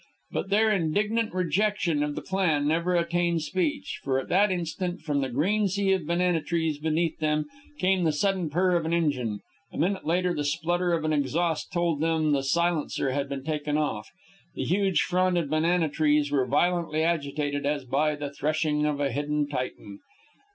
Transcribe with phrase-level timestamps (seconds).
[0.31, 5.21] But their indignant rejection of the plan never attained speech, for, at that instant, from
[5.21, 7.45] the green sea of banana trees beneath them,
[7.77, 9.41] came the sudden purr of an engine.
[9.71, 13.77] A minute later the splutter of an exhaust told them the silencer had been taken
[13.77, 14.09] off.
[14.55, 19.47] The huge fronded banana trees were violently agitated as by the threshing of a hidden
[19.47, 19.99] Titan.